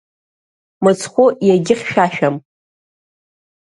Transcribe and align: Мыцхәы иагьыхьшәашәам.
Мыцхәы 0.83 1.25
иагьыхьшәашәам. 1.47 2.35